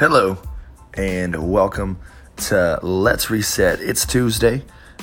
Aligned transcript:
Hello, 0.00 0.38
and 0.94 1.52
welcome 1.52 1.98
to 2.38 2.80
Let's 2.82 3.28
Reset. 3.28 3.82
It's 3.82 4.06
Tuesday. 4.06 4.62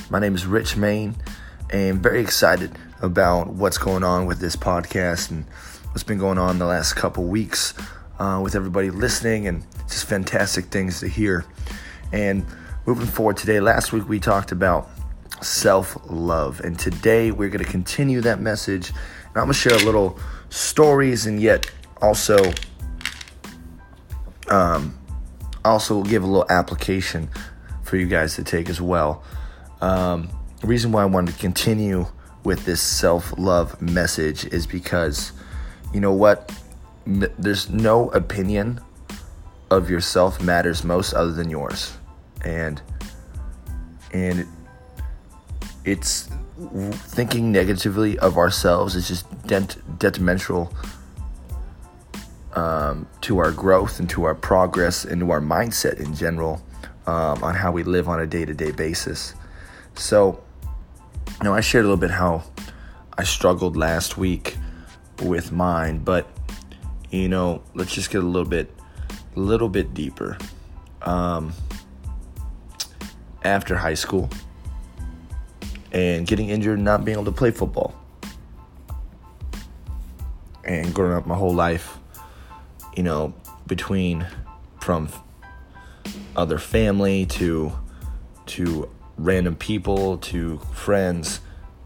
My 0.10 0.18
name 0.18 0.34
is 0.34 0.48
Rich 0.48 0.76
Main, 0.76 1.16
and 1.70 2.02
very 2.02 2.20
excited 2.20 2.72
about 3.04 3.50
what's 3.50 3.78
going 3.78 4.04
on 4.04 4.26
with 4.26 4.40
this 4.40 4.56
podcast 4.56 5.30
and 5.30 5.46
what's 5.92 6.02
been 6.02 6.18
going 6.18 6.40
on 6.40 6.58
the 6.58 6.66
last 6.66 6.96
couple 6.96 7.26
weeks 7.26 7.76
uh, 8.18 8.42
with 8.44 8.56
everybody 8.56 8.90
listening, 8.90 9.48
and 9.48 9.64
just 9.88 10.06
fantastic 10.08 10.66
things 10.66 11.00
to 11.02 11.08
hear. 11.08 11.46
And 12.12 12.44
moving 12.88 13.06
forward 13.06 13.38
today, 13.38 13.60
last 13.60 13.94
week 13.94 14.10
we 14.10 14.20
talked 14.20 14.52
about 14.52 14.90
self 15.44 15.96
love, 16.10 16.60
and 16.62 16.80
today 16.80 17.30
we're 17.30 17.50
going 17.50 17.64
to 17.64 17.70
continue 17.70 18.22
that 18.22 18.40
message. 18.40 18.90
And 18.90 19.36
I'm 19.36 19.44
going 19.44 19.50
to 19.50 19.60
share 19.60 19.76
a 19.78 19.86
little 19.86 20.18
stories 20.50 21.28
and 21.28 21.40
yet 21.40 21.70
also 22.02 22.52
um, 24.50 24.98
also 25.66 26.04
give 26.04 26.24
a 26.24 26.26
little 26.26 26.46
application 26.50 27.30
for 27.84 27.98
you 27.98 28.06
guys 28.06 28.36
to 28.36 28.44
take 28.44 28.70
as 28.70 28.82
well. 28.82 29.24
Um, 29.82 30.30
the 30.62 30.68
reason 30.68 30.92
why 30.92 31.04
I 31.04 31.06
wanted 31.06 31.34
to 31.34 31.40
continue 31.40 32.08
with 32.44 32.66
this 32.66 32.82
self 32.82 33.38
love 33.38 33.82
message 33.82 34.46
is 34.46 34.66
because 34.66 35.32
you 35.94 36.00
know 36.00 36.14
what? 36.14 36.52
There's 37.06 37.70
no 37.70 38.10
opinion 38.10 38.82
of 39.72 39.90
yourself 39.90 40.42
matters 40.42 40.84
most 40.84 41.14
other 41.14 41.32
than 41.32 41.50
yours, 41.50 41.98
and 42.44 42.82
and 44.14 44.46
it's 45.86 46.30
thinking 46.92 47.52
negatively 47.52 48.18
of 48.20 48.38
ourselves 48.38 48.96
is 48.96 49.08
just 49.08 49.26
dent, 49.48 49.78
detrimental 50.00 50.74
um, 52.58 53.08
to 53.22 53.38
our 53.38 53.52
growth 53.52 54.00
and 54.00 54.10
to 54.10 54.24
our 54.24 54.34
progress 54.34 55.06
and 55.06 55.22
to 55.22 55.30
our 55.30 55.40
mindset 55.40 56.00
in 56.00 56.16
general 56.16 56.60
um, 57.06 57.44
on 57.44 57.54
how 57.54 57.72
we 57.72 57.84
live 57.84 58.10
on 58.10 58.20
a 58.20 58.26
day 58.26 58.46
to 58.46 58.54
day 58.54 58.72
basis. 58.72 59.36
So, 59.94 60.44
you 60.66 61.44
know, 61.44 61.54
I 61.54 61.62
shared 61.62 61.86
a 61.86 61.88
little 61.88 62.02
bit 62.02 62.10
how 62.10 62.44
I 63.16 63.26
struggled 63.26 63.78
last 63.78 64.18
week 64.18 64.58
with 65.22 65.52
mine, 65.52 66.00
but 66.00 66.28
you 67.12 67.30
know, 67.30 67.62
let's 67.76 67.94
just 67.94 68.10
get 68.10 68.24
a 68.24 68.26
little 68.26 68.50
bit, 68.50 68.74
a 69.36 69.40
little 69.40 69.70
bit 69.70 69.94
deeper. 69.94 70.36
Um, 71.04 71.54
after 73.44 73.76
high 73.76 73.94
school 73.94 74.30
and 75.92 76.26
getting 76.26 76.50
injured 76.50 76.78
and 76.78 76.84
not 76.84 77.06
being 77.06 77.16
able 77.16 77.26
to 77.26 77.32
play 77.32 77.52
football, 77.52 77.94
and 80.66 80.92
growing 80.94 81.14
up 81.14 81.28
my 81.28 81.36
whole 81.36 81.54
life 81.54 81.98
you 82.98 83.04
know, 83.04 83.32
between 83.68 84.26
from 84.82 85.08
other 86.36 86.58
family 86.58 87.28
to 87.28 87.72
to 88.48 88.90
random 89.18 89.56
people 89.56 90.18
to 90.18 90.58
friends, 90.74 91.42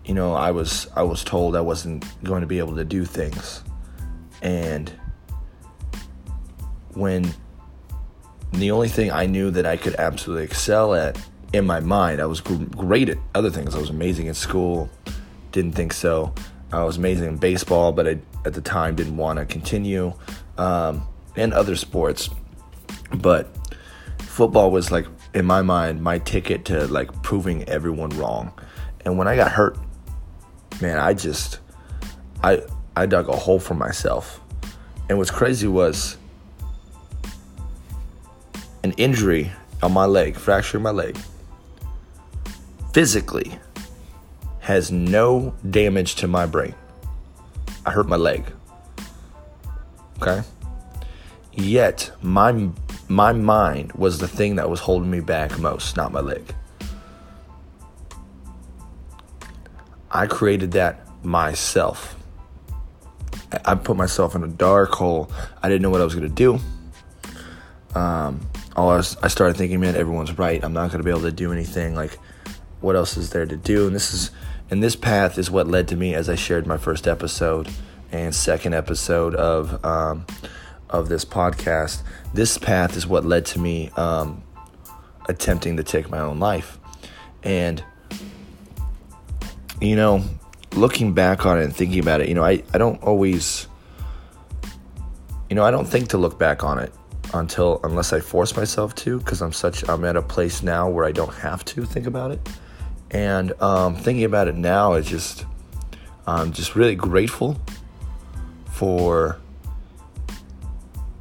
you 0.05 0.13
know, 0.13 0.33
I 0.33 0.51
was 0.51 0.87
I 0.95 1.03
was 1.03 1.23
told 1.23 1.55
I 1.55 1.61
wasn't 1.61 2.05
going 2.23 2.41
to 2.41 2.47
be 2.47 2.59
able 2.59 2.77
to 2.77 2.85
do 2.85 3.03
things. 3.03 3.61
And 4.41 4.89
when 6.93 7.33
the 8.53 8.71
only 8.71 8.87
thing 8.87 9.11
I 9.11 9.25
knew 9.25 9.51
that 9.51 9.65
I 9.65 9.75
could 9.75 9.95
absolutely 9.95 10.45
excel 10.45 10.95
at 10.95 11.19
in 11.51 11.65
my 11.65 11.81
mind, 11.81 12.21
I 12.21 12.25
was 12.25 12.39
great 12.39 13.09
at 13.09 13.17
other 13.35 13.49
things. 13.49 13.75
I 13.75 13.79
was 13.79 13.89
amazing 13.89 14.29
at 14.29 14.37
school, 14.37 14.89
didn't 15.51 15.73
think 15.73 15.91
so. 15.91 16.33
I 16.71 16.85
was 16.85 16.95
amazing 16.95 17.27
in 17.27 17.35
baseball, 17.35 17.91
but 17.91 18.07
I, 18.07 18.19
at 18.45 18.53
the 18.53 18.61
time 18.61 18.95
didn't 18.95 19.17
want 19.17 19.39
to 19.39 19.45
continue 19.45 20.13
um, 20.57 21.07
and 21.35 21.53
other 21.53 21.75
sports. 21.75 22.29
But 23.13 23.55
football 24.19 24.71
was 24.71 24.91
like, 24.91 25.05
in 25.33 25.45
my 25.45 25.61
mind, 25.61 26.01
my 26.01 26.19
ticket 26.19 26.65
to 26.65 26.87
like 26.87 27.23
proving 27.23 27.63
everyone 27.69 28.09
wrong. 28.11 28.51
And 29.05 29.17
when 29.17 29.27
I 29.27 29.35
got 29.35 29.51
hurt, 29.51 29.77
man, 30.81 30.97
I 30.97 31.13
just, 31.13 31.59
I, 32.43 32.61
I 32.95 33.05
dug 33.05 33.29
a 33.29 33.35
hole 33.35 33.59
for 33.59 33.73
myself. 33.73 34.41
And 35.09 35.17
what's 35.17 35.31
crazy 35.31 35.67
was 35.67 36.17
an 38.83 38.93
injury 38.93 39.51
on 39.81 39.91
my 39.91 40.05
leg, 40.05 40.35
fracturing 40.35 40.83
my 40.83 40.91
leg, 40.91 41.17
physically 42.93 43.59
has 44.59 44.91
no 44.91 45.55
damage 45.69 46.15
to 46.15 46.27
my 46.27 46.45
brain. 46.45 46.75
I 47.85 47.91
hurt 47.91 48.07
my 48.07 48.15
leg. 48.15 48.45
Okay? 50.21 50.41
Yet 51.53 52.11
my 52.21 52.69
my 53.07 53.33
mind 53.33 53.91
was 53.93 54.19
the 54.19 54.27
thing 54.27 54.55
that 54.55 54.69
was 54.69 54.79
holding 54.79 55.11
me 55.11 55.19
back 55.19 55.59
most, 55.59 55.97
not 55.97 56.11
my 56.11 56.21
leg. 56.21 56.55
I 60.09 60.27
created 60.27 60.71
that 60.73 61.07
myself. 61.23 62.15
I 63.65 63.75
put 63.75 63.97
myself 63.97 64.35
in 64.35 64.43
a 64.43 64.47
dark 64.47 64.91
hole. 64.91 65.29
I 65.61 65.67
didn't 65.67 65.81
know 65.81 65.89
what 65.89 66.01
I 66.01 66.05
was 66.05 66.15
going 66.15 66.27
to 66.27 66.33
do. 66.33 66.59
Um, 67.95 68.39
all 68.75 68.89
I, 68.89 68.97
was, 68.97 69.17
I 69.21 69.27
started 69.27 69.57
thinking, 69.57 69.79
man, 69.81 69.95
everyone's 69.95 70.37
right. 70.37 70.63
I'm 70.63 70.73
not 70.73 70.89
going 70.89 70.99
to 70.99 71.03
be 71.03 71.09
able 71.09 71.21
to 71.21 71.31
do 71.31 71.51
anything. 71.51 71.95
Like, 71.95 72.17
what 72.79 72.95
else 72.95 73.17
is 73.17 73.31
there 73.31 73.45
to 73.45 73.57
do? 73.57 73.87
And 73.87 73.95
this 73.95 74.13
is, 74.13 74.31
and 74.71 74.81
this 74.81 74.95
path 74.95 75.37
is 75.37 75.51
what 75.51 75.67
led 75.67 75.89
to 75.89 75.97
me 75.97 76.15
as 76.15 76.29
I 76.29 76.35
shared 76.35 76.65
my 76.65 76.77
first 76.77 77.05
episode 77.05 77.69
and 78.11 78.33
second 78.33 78.73
episode 78.73 79.35
of 79.35 79.83
um, 79.85 80.25
of 80.89 81.09
this 81.09 81.25
podcast. 81.25 82.01
This 82.33 82.57
path 82.57 82.95
is 82.95 83.05
what 83.05 83.25
led 83.25 83.45
to 83.47 83.59
me 83.59 83.89
um, 83.97 84.41
attempting 85.27 85.75
to 85.75 85.83
take 85.83 86.09
my 86.09 86.19
own 86.19 86.39
life, 86.39 86.79
and 87.43 87.83
you 89.81 89.97
know, 89.97 90.23
looking 90.73 91.13
back 91.13 91.45
on 91.45 91.59
it 91.59 91.65
and 91.65 91.75
thinking 91.75 91.99
about 91.99 92.21
it, 92.21 92.29
you 92.29 92.33
know, 92.33 92.43
I 92.43 92.63
I 92.73 92.77
don't 92.77 93.01
always, 93.03 93.67
you 95.49 95.55
know, 95.57 95.65
I 95.65 95.71
don't 95.71 95.85
think 95.85 96.07
to 96.09 96.17
look 96.17 96.39
back 96.39 96.63
on 96.63 96.79
it 96.79 96.93
until 97.33 97.81
unless 97.83 98.13
I 98.13 98.21
force 98.21 98.55
myself 98.55 98.95
to 98.95 99.19
because 99.19 99.41
I'm 99.41 99.53
such 99.53 99.87
I'm 99.89 100.05
at 100.05 100.15
a 100.15 100.21
place 100.21 100.63
now 100.63 100.89
where 100.89 101.03
I 101.03 101.11
don't 101.11 101.33
have 101.33 101.65
to 101.65 101.83
think 101.83 102.07
about 102.07 102.31
it 102.31 102.49
and 103.11 103.61
um, 103.61 103.95
thinking 103.95 104.23
about 104.23 104.47
it 104.47 104.55
now 104.55 104.93
is 104.93 105.05
just 105.05 105.45
I'm 106.25 106.53
just 106.53 106.75
really 106.75 106.95
grateful 106.95 107.59
for 108.65 109.37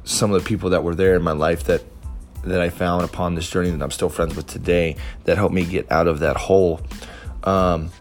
some 0.03 0.33
of 0.33 0.41
the 0.41 0.47
people 0.47 0.69
that 0.71 0.83
were 0.83 0.95
there 0.95 1.15
in 1.15 1.21
my 1.21 1.33
life 1.33 1.65
that 1.65 1.83
that 2.43 2.61
I 2.61 2.69
found 2.69 3.03
upon 3.03 3.35
this 3.35 3.49
journey 3.49 3.69
that 3.69 3.81
I'm 3.81 3.91
still 3.91 4.09
friends 4.09 4.35
with 4.35 4.47
today 4.47 4.95
that 5.25 5.37
helped 5.37 5.53
me 5.53 5.63
get 5.63 5.91
out 5.91 6.07
of 6.07 6.19
that 6.19 6.37
hole. 6.37 6.81
Um, 7.43 7.91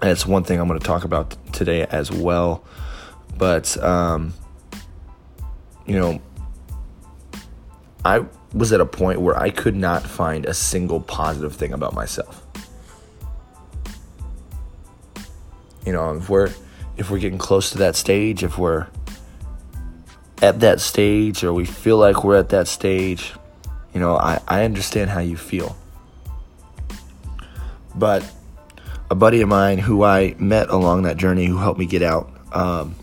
and 0.00 0.10
it's 0.10 0.26
one 0.26 0.42
thing 0.42 0.58
I'm 0.58 0.66
going 0.66 0.80
to 0.80 0.84
talk 0.84 1.04
about 1.04 1.36
today 1.52 1.84
as 1.84 2.10
well. 2.10 2.64
But 3.36 3.76
um, 3.82 4.32
you 5.86 5.98
know, 5.98 6.20
I 8.04 8.24
was 8.54 8.72
at 8.72 8.80
a 8.80 8.86
point 8.86 9.20
where 9.20 9.38
I 9.38 9.50
could 9.50 9.76
not 9.76 10.02
find 10.02 10.46
a 10.46 10.54
single 10.54 11.00
positive 11.00 11.54
thing 11.54 11.72
about 11.72 11.94
myself. 11.94 12.39
You 15.90 15.96
know, 15.96 16.14
if 16.14 16.28
we're 16.28 16.52
if 16.98 17.10
we're 17.10 17.18
getting 17.18 17.36
close 17.36 17.70
to 17.70 17.78
that 17.78 17.96
stage, 17.96 18.44
if 18.44 18.56
we're 18.56 18.86
at 20.40 20.60
that 20.60 20.80
stage 20.80 21.42
or 21.42 21.52
we 21.52 21.64
feel 21.64 21.96
like 21.96 22.22
we're 22.22 22.38
at 22.38 22.50
that 22.50 22.68
stage, 22.68 23.34
you 23.92 23.98
know, 23.98 24.16
I, 24.16 24.40
I 24.46 24.62
understand 24.62 25.10
how 25.10 25.18
you 25.18 25.36
feel. 25.36 25.76
But 27.96 28.24
a 29.10 29.16
buddy 29.16 29.40
of 29.40 29.48
mine 29.48 29.78
who 29.78 30.04
I 30.04 30.36
met 30.38 30.68
along 30.68 31.02
that 31.02 31.16
journey 31.16 31.46
who 31.46 31.56
helped 31.56 31.80
me 31.80 31.86
get 31.86 32.02
out, 32.02 32.30
um, 32.52 32.94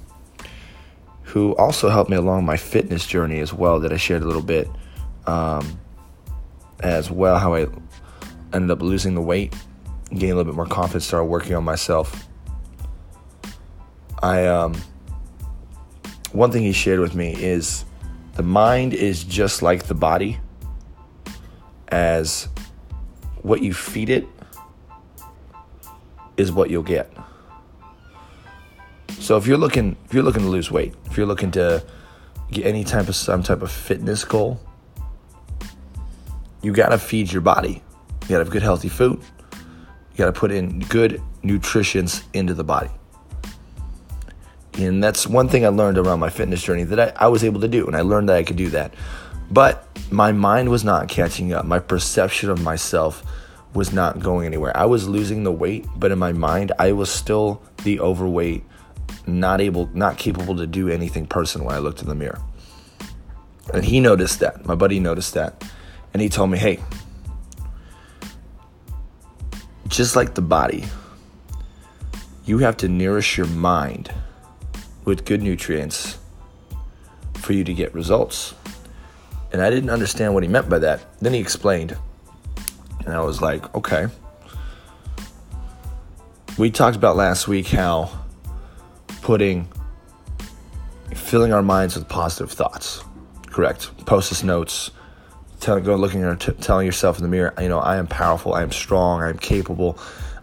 who 1.24 1.58
also 1.58 1.90
helped 1.90 2.10
me 2.10 2.16
along 2.16 2.46
my 2.46 2.56
fitness 2.56 3.06
journey 3.06 3.42
as 3.42 3.52
well, 3.52 3.82
that 3.82 3.92
I 3.92 3.98
shared 3.98 4.22
a 4.22 4.26
little 4.26 4.42
bit 4.42 4.70
um, 5.26 5.78
as 6.80 7.12
well, 7.12 7.38
how 7.38 7.54
I 7.54 7.68
ended 8.54 8.72
up 8.72 8.82
losing 8.82 9.14
the 9.14 9.22
weight, 9.22 9.54
getting 10.10 10.32
a 10.32 10.36
little 10.36 10.50
bit 10.50 10.56
more 10.56 10.66
confidence, 10.66 11.06
started 11.06 11.26
working 11.26 11.54
on 11.54 11.66
myself. 11.66 12.27
I, 14.22 14.46
um, 14.48 14.74
one 16.32 16.52
thing 16.52 16.64
he 16.64 16.72
shared 16.72 17.00
with 17.00 17.16
me 17.16 17.34
is 17.36 17.86
the 18.36 18.44
mind 18.44 18.94
is 18.94 19.24
just 19.24 19.62
like 19.62 19.84
the 19.84 19.94
body, 19.94 20.40
as 21.90 22.48
what 23.42 23.62
you 23.62 23.74
feed 23.74 24.10
it 24.10 24.28
is 26.36 26.52
what 26.52 26.70
you'll 26.70 26.84
get. 26.84 27.12
So 29.20 29.38
if 29.38 29.48
you're 29.48 29.58
looking 29.58 29.98
if 30.06 30.14
you're 30.14 30.24
looking 30.24 30.44
to 30.44 30.48
lose 30.48 30.72
weight, 30.72 30.94
if 31.06 31.18
you're 31.18 31.26
looking 31.26 31.52
to 31.52 31.84
get 32.52 32.66
any 32.66 32.84
type 32.84 33.10
of 33.10 33.16
some 33.16 33.44
type 33.44 33.62
of 33.62 33.72
fitness 33.72 34.24
goal, 34.24 34.60
you 36.62 36.72
got 36.72 36.90
to 36.90 36.98
feed 36.98 37.32
your 37.32 37.42
body. 37.42 37.82
You 38.24 38.30
got 38.30 38.38
to 38.38 38.44
have 38.46 38.50
good 38.50 38.62
healthy 38.62 38.90
food. 38.90 39.22
You 39.52 40.18
got 40.18 40.26
to 40.26 40.40
put 40.40 40.52
in 40.52 40.80
good 40.80 41.22
nutritions 41.44 42.24
into 42.34 42.54
the 42.54 42.64
body. 42.64 42.90
And 44.78 45.04
that's 45.04 45.26
one 45.26 45.50
thing 45.50 45.66
I 45.66 45.70
learned 45.70 45.98
around 45.98 46.20
my 46.20 46.30
fitness 46.30 46.62
journey 46.62 46.84
that 46.84 47.00
I, 47.00 47.26
I 47.26 47.28
was 47.30 47.44
able 47.44 47.62
to 47.62 47.68
do. 47.68 47.88
And 47.88 47.96
I 47.96 48.02
learned 48.02 48.30
that 48.30 48.36
I 48.36 48.44
could 48.44 48.58
do 48.58 48.70
that. 48.70 48.94
But 49.50 49.88
my 50.12 50.32
mind 50.32 50.70
was 50.70 50.84
not 50.84 51.08
catching 51.08 51.54
up. 51.54 51.66
My 51.66 51.80
perception 51.80 52.50
of 52.50 52.62
myself 52.62 53.24
was 53.74 53.92
not 53.92 54.20
going 54.20 54.46
anywhere. 54.46 54.76
I 54.76 54.86
was 54.86 55.08
losing 55.08 55.44
the 55.44 55.52
weight, 55.52 55.88
but 55.96 56.12
in 56.12 56.20
my 56.20 56.32
mind, 56.32 56.72
I 56.78 56.92
was 56.92 57.10
still 57.10 57.62
the 57.84 58.00
overweight, 58.00 58.64
not 59.26 59.62
able, 59.62 59.90
not 59.94 60.18
capable 60.18 60.56
to 60.58 60.68
do 60.68 60.90
anything 60.90 61.26
personal 61.26 61.68
when 61.68 61.76
I 61.76 61.80
looked 61.80 62.02
in 62.02 62.08
the 62.08 62.16
mirror. 62.16 62.42
And 63.74 63.84
he 63.84 64.00
noticed 64.00 64.40
that. 64.42 64.66
My 64.66 64.76
buddy 64.76 65.00
noticed 65.00 65.34
that. 65.34 65.64
And 66.14 66.22
he 66.22 66.30
told 66.30 66.52
me, 66.52 66.58
hey, 66.58 66.80
just 69.88 70.16
like 70.16 70.36
the 70.36 70.42
body, 70.42 70.86
you 72.46 72.60
have 72.60 72.78
to 72.78 72.88
nourish 72.88 73.38
your 73.38 73.48
mind 73.48 74.12
with 75.08 75.24
good 75.24 75.42
nutrients 75.42 76.18
for 77.36 77.54
you 77.54 77.64
to 77.64 77.74
get 77.74 77.94
results. 77.94 78.54
And 79.54 79.62
I 79.62 79.70
didn't 79.70 79.90
understand 79.90 80.34
what 80.34 80.44
he 80.44 80.50
meant 80.50 80.68
by 80.68 80.80
that. 80.80 81.06
Then 81.22 81.34
he 81.34 81.40
explained. 81.40 81.96
And 83.06 83.14
I 83.14 83.22
was 83.22 83.42
like, 83.42 83.74
okay. 83.74 84.08
We 86.58 86.72
talked 86.72 86.98
about 86.98 87.16
last 87.16 87.48
week 87.48 87.68
how 87.68 88.12
putting, 89.22 89.70
filling 91.16 91.54
our 91.54 91.62
minds 91.62 91.96
with 91.96 92.10
positive 92.10 92.52
thoughts, 92.52 93.02
correct? 93.46 94.06
Post 94.06 94.34
it 94.34 94.44
notes, 94.44 94.92
tell, 95.62 95.80
go 95.80 95.96
looking 95.96 96.24
at 96.24 96.42
t- 96.42 96.52
telling 96.52 96.86
yourself 96.86 97.18
in 97.18 97.24
the 97.24 97.30
mirror, 97.30 97.54
you 97.62 97.70
know, 97.70 97.80
I 97.80 97.96
am 97.96 98.08
powerful, 98.08 98.54
I 98.54 98.62
am 98.62 98.74
strong, 98.74 99.22
I 99.22 99.30
am 99.30 99.38
capable, 99.38 99.98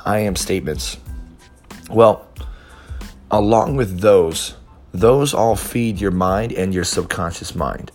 I 0.06 0.20
am 0.20 0.37
statements. 0.37 0.96
Well, 1.90 2.26
along 3.38 3.75
with 3.75 3.98
those, 3.98 4.54
those 4.92 5.34
all 5.34 5.56
feed 5.56 6.00
your 6.00 6.12
mind 6.12 6.52
and 6.52 6.72
your 6.72 6.84
subconscious 6.84 7.56
mind. 7.56 7.90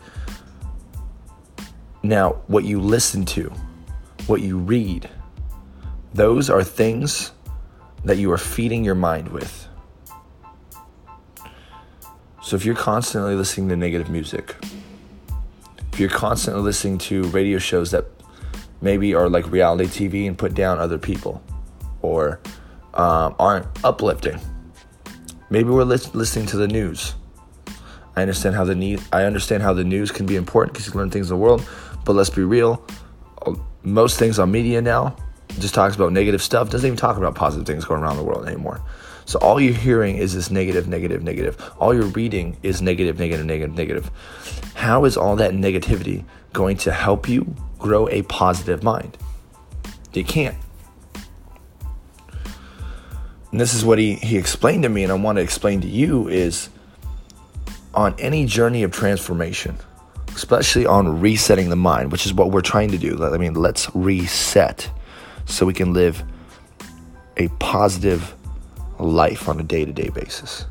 Now, 2.04 2.42
what 2.48 2.66
you 2.66 2.82
listen 2.82 3.24
to, 3.28 3.50
what 4.28 4.42
you 4.42 4.58
read, 4.58 5.10
those 6.14 6.50
are 6.50 6.62
things 6.62 7.32
that 8.04 8.18
you 8.18 8.30
are 8.34 8.38
feeding 8.38 8.84
your 8.84 8.96
mind 8.96 9.30
with. 9.30 9.66
So 12.44 12.58
if 12.58 12.66
you're 12.66 12.76
constantly 12.76 13.36
listening 13.36 13.70
to 13.70 13.78
negative 13.78 14.10
music, 14.10 14.56
if 15.94 16.02
you're 16.02 16.10
constantly 16.10 16.64
listening 16.64 16.98
to 16.98 17.24
radio 17.30 17.60
shows 17.60 17.92
that 17.92 18.06
maybe 18.82 19.14
are 19.14 19.30
like 19.30 19.50
reality 19.50 19.86
TV 19.86 20.28
and 20.28 20.38
put 20.38 20.54
down 20.54 20.80
other 20.80 20.98
people 20.98 21.42
or 22.02 22.42
um, 22.94 23.36
aren't 23.40 23.68
uplifting, 23.86 24.40
maybe 25.50 25.70
we're 25.70 25.84
li- 25.84 25.98
listening 26.14 26.46
to 26.48 26.58
the 26.58 26.68
news. 26.68 27.16
I 28.16 28.22
understand 28.22 28.56
how 28.56 28.66
the. 28.66 29.00
I 29.14 29.24
understand 29.24 29.64
how 29.64 29.74
the 29.74 29.84
news 29.84 30.12
can 30.12 30.26
be 30.26 30.36
important 30.36 30.74
because 30.74 30.88
you 30.88 30.94
learn 30.94 31.10
things 31.10 31.32
in 31.32 31.38
the 31.38 31.42
world. 31.42 31.68
But 32.06 32.14
let's 32.14 32.30
be 32.30 32.44
real. 32.44 32.86
Uh, 33.46 33.56
most 33.84 34.20
things 34.20 34.40
on 34.40 34.52
media 34.52 34.82
now 34.82 35.16
just 35.60 35.74
talks 35.74 35.96
about 35.96 36.12
negative 36.12 36.42
stuff. 36.42 36.70
Doesn't 36.70 36.88
even 36.88 36.98
talk 36.98 37.18
about 37.18 37.36
positive 37.36 37.66
things 37.66 37.86
going 37.86 38.02
around 38.02 38.18
the 38.18 38.24
world 38.24 38.48
anymore. 38.48 38.82
So 39.26 39.38
all 39.40 39.62
you're 39.62 39.74
hearing 39.74 40.18
is 40.18 40.34
this 40.34 40.50
negative, 40.50 40.88
negative, 40.88 41.24
negative. 41.24 41.72
All 41.78 41.94
you're 41.94 42.06
reading 42.06 42.58
is 42.64 42.82
negative, 42.82 43.20
negative, 43.20 43.46
negative, 43.46 43.76
negative. 43.76 44.12
How 44.74 45.06
is 45.06 45.18
all 45.18 45.36
that 45.36 45.52
negativity 45.52 46.26
going 46.52 46.78
to 46.78 46.92
help 46.92 47.30
you 47.30 47.54
grow 47.78 48.10
a 48.10 48.24
positive 48.24 48.82
mind? 48.82 49.18
It 50.14 50.28
can't. 50.28 50.58
And 53.52 53.60
this 53.60 53.74
is 53.74 53.84
what 53.84 53.98
he, 53.98 54.16
he 54.16 54.38
explained 54.38 54.84
to 54.84 54.90
me, 54.90 55.04
and 55.04 55.12
I 55.12 55.16
want 55.16 55.38
to 55.38 55.42
explain 55.42 55.82
to 55.82 55.88
you 55.88 56.28
is 56.28 56.70
on 57.94 58.14
any 58.20 58.46
journey 58.46 58.84
of 58.84 58.92
transformation, 58.92 59.78
especially 60.36 60.86
on 60.86 61.20
resetting 61.20 61.70
the 61.70 61.76
mind, 61.76 62.12
which 62.12 62.26
is 62.26 62.34
what 62.34 62.52
we're 62.52 62.62
trying 62.62 62.92
to 62.92 62.98
do. 62.98 63.24
I 63.24 63.38
mean, 63.38 63.56
let's 63.56 63.94
reset 63.96 64.90
so 65.46 65.66
we 65.66 65.74
can 65.74 65.94
live 65.94 66.24
a 67.38 67.48
positive 67.60 68.36
life 69.00 69.50
on 69.50 69.60
a 69.60 69.64
day 69.64 69.86
to 69.86 69.92
day 69.92 70.10
basis. 70.10 70.66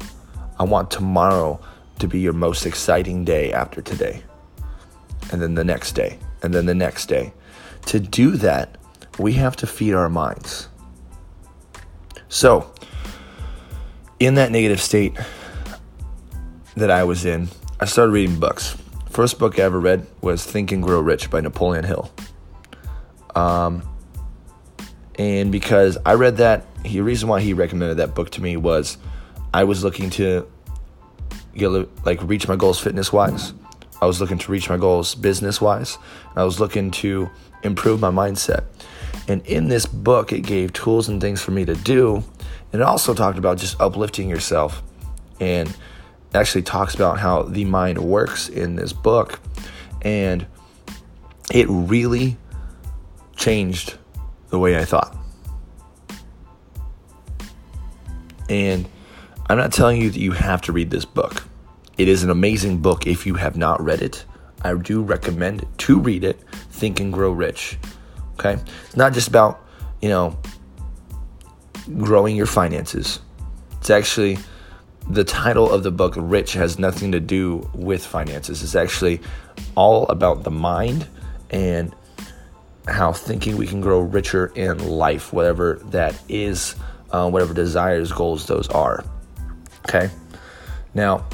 I 0.60 0.64
want 0.64 0.90
tomorrow 0.90 1.60
to 1.98 2.06
be 2.06 2.20
your 2.20 2.32
most 2.32 2.66
exciting 2.66 3.24
day 3.24 3.52
after 3.52 3.82
today, 3.82 4.22
and 5.32 5.42
then 5.42 5.54
the 5.54 5.64
next 5.64 5.92
day, 5.92 6.18
and 6.42 6.54
then 6.54 6.66
the 6.66 6.74
next 6.74 7.06
day. 7.06 7.32
To 7.86 7.98
do 7.98 8.32
that, 8.36 8.76
we 9.18 9.32
have 9.32 9.56
to 9.56 9.66
feed 9.66 9.94
our 9.94 10.08
minds. 10.08 10.68
So, 12.28 12.72
in 14.20 14.34
that 14.34 14.50
negative 14.50 14.80
state 14.80 15.16
that 16.76 16.90
I 16.90 17.04
was 17.04 17.24
in, 17.24 17.48
I 17.80 17.86
started 17.86 18.12
reading 18.12 18.38
books. 18.38 18.76
First 19.08 19.38
book 19.38 19.58
I 19.58 19.62
ever 19.62 19.80
read 19.80 20.06
was 20.20 20.44
Think 20.44 20.70
and 20.72 20.82
Grow 20.82 21.00
Rich 21.00 21.30
by 21.30 21.40
Napoleon 21.40 21.84
Hill. 21.84 22.10
Um, 23.34 23.82
and 25.18 25.50
because 25.50 25.98
I 26.04 26.14
read 26.14 26.36
that, 26.36 26.66
the 26.82 27.00
reason 27.00 27.28
why 27.28 27.40
he 27.40 27.52
recommended 27.52 27.96
that 27.96 28.14
book 28.14 28.30
to 28.30 28.42
me 28.42 28.56
was 28.56 28.98
I 29.52 29.64
was 29.64 29.82
looking 29.82 30.10
to 30.10 30.46
get 31.54 31.68
like 32.04 32.22
reach 32.22 32.46
my 32.46 32.56
goals 32.56 32.78
fitness 32.78 33.12
wise. 33.12 33.52
I 34.00 34.06
was 34.06 34.20
looking 34.20 34.38
to 34.38 34.52
reach 34.52 34.70
my 34.70 34.76
goals 34.76 35.14
business 35.14 35.60
wise. 35.60 35.98
I 36.36 36.44
was 36.44 36.60
looking 36.60 36.90
to 36.92 37.28
improve 37.64 38.00
my 38.00 38.10
mindset. 38.10 38.64
And 39.28 39.46
in 39.46 39.68
this 39.68 39.84
book, 39.84 40.32
it 40.32 40.40
gave 40.40 40.72
tools 40.72 41.08
and 41.08 41.20
things 41.20 41.42
for 41.42 41.50
me 41.50 41.66
to 41.66 41.74
do. 41.74 42.24
And 42.72 42.80
it 42.80 42.82
also 42.82 43.14
talked 43.14 43.38
about 43.38 43.58
just 43.58 43.80
uplifting 43.80 44.28
yourself. 44.28 44.82
And 45.38 45.74
actually 46.34 46.62
talks 46.62 46.94
about 46.94 47.18
how 47.18 47.42
the 47.42 47.64
mind 47.64 47.98
works 47.98 48.48
in 48.48 48.76
this 48.76 48.92
book. 48.92 49.38
And 50.02 50.46
it 51.52 51.66
really 51.68 52.38
changed 53.36 53.96
the 54.48 54.58
way 54.58 54.76
I 54.78 54.84
thought. 54.84 55.16
And 58.48 58.88
I'm 59.48 59.58
not 59.58 59.72
telling 59.72 60.00
you 60.00 60.10
that 60.10 60.18
you 60.18 60.32
have 60.32 60.62
to 60.62 60.72
read 60.72 60.90
this 60.90 61.04
book. 61.04 61.44
It 61.98 62.08
is 62.08 62.22
an 62.22 62.30
amazing 62.30 62.78
book 62.78 63.06
if 63.06 63.26
you 63.26 63.34
have 63.34 63.56
not 63.56 63.82
read 63.82 64.02
it. 64.02 64.24
I 64.62 64.74
do 64.74 65.02
recommend 65.02 65.66
to 65.78 65.98
read 65.98 66.24
it, 66.24 66.40
Think 66.70 67.00
and 67.00 67.12
Grow 67.12 67.30
Rich. 67.30 67.78
Okay? 68.38 68.60
It's 68.86 68.96
not 68.96 69.12
just 69.12 69.28
about, 69.28 69.64
you 70.00 70.08
know, 70.08 70.38
growing 71.98 72.36
your 72.36 72.46
finances. 72.46 73.20
It's 73.78 73.90
actually 73.90 74.38
the 75.10 75.24
title 75.24 75.70
of 75.70 75.82
the 75.82 75.90
book, 75.90 76.14
Rich, 76.16 76.52
has 76.52 76.78
nothing 76.78 77.12
to 77.12 77.20
do 77.20 77.68
with 77.74 78.04
finances. 78.04 78.62
It's 78.62 78.74
actually 78.74 79.20
all 79.74 80.06
about 80.06 80.44
the 80.44 80.50
mind 80.50 81.06
and 81.50 81.94
how 82.86 83.12
thinking 83.12 83.56
we 83.56 83.66
can 83.66 83.80
grow 83.80 84.00
richer 84.00 84.46
in 84.54 84.78
life, 84.86 85.32
whatever 85.32 85.80
that 85.86 86.20
is, 86.28 86.74
uh, 87.10 87.28
whatever 87.28 87.54
desires, 87.54 88.12
goals 88.12 88.46
those 88.46 88.68
are. 88.68 89.04
Okay? 89.88 90.10
Now, 90.94 91.24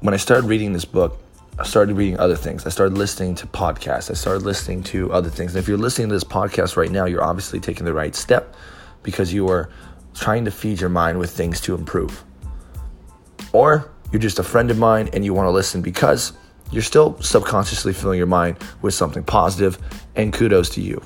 when 0.00 0.14
I 0.14 0.16
started 0.16 0.46
reading 0.46 0.72
this 0.72 0.84
book, 0.84 1.19
I 1.60 1.64
started 1.64 1.94
reading 1.94 2.18
other 2.18 2.36
things. 2.36 2.64
I 2.66 2.70
started 2.70 2.96
listening 2.96 3.34
to 3.34 3.46
podcasts. 3.46 4.10
I 4.10 4.14
started 4.14 4.44
listening 4.44 4.82
to 4.84 5.12
other 5.12 5.28
things. 5.28 5.54
And 5.54 5.62
if 5.62 5.68
you're 5.68 5.76
listening 5.76 6.08
to 6.08 6.14
this 6.14 6.24
podcast 6.24 6.78
right 6.78 6.90
now, 6.90 7.04
you're 7.04 7.22
obviously 7.22 7.60
taking 7.60 7.84
the 7.84 7.92
right 7.92 8.14
step 8.14 8.56
because 9.02 9.34
you 9.34 9.46
are 9.48 9.68
trying 10.14 10.46
to 10.46 10.50
feed 10.50 10.80
your 10.80 10.88
mind 10.88 11.18
with 11.18 11.30
things 11.30 11.60
to 11.60 11.74
improve. 11.74 12.24
Or 13.52 13.90
you're 14.10 14.22
just 14.22 14.38
a 14.38 14.42
friend 14.42 14.70
of 14.70 14.78
mine 14.78 15.10
and 15.12 15.22
you 15.22 15.34
want 15.34 15.48
to 15.48 15.50
listen 15.50 15.82
because 15.82 16.32
you're 16.70 16.82
still 16.82 17.20
subconsciously 17.20 17.92
filling 17.92 18.16
your 18.16 18.26
mind 18.26 18.56
with 18.80 18.94
something 18.94 19.22
positive, 19.22 19.78
and 20.16 20.32
kudos 20.32 20.70
to 20.70 20.80
you. 20.80 21.02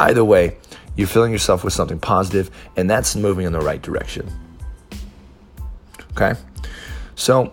Either 0.00 0.24
way, 0.24 0.56
you're 0.96 1.06
filling 1.06 1.32
yourself 1.32 1.64
with 1.64 1.74
something 1.74 1.98
positive, 1.98 2.50
and 2.76 2.88
that's 2.88 3.14
moving 3.14 3.44
in 3.44 3.52
the 3.52 3.60
right 3.60 3.82
direction. 3.82 4.26
Okay? 6.12 6.34
So, 7.14 7.50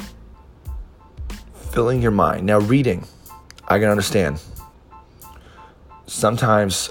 filling 1.75 2.01
your 2.01 2.12
mind. 2.12 2.46
Now, 2.46 2.60
reading, 2.60 3.05
I 3.67 3.79
can 3.79 3.89
understand. 3.89 4.41
Sometimes 6.08 6.89